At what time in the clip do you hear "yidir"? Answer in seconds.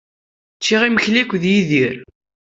1.51-1.95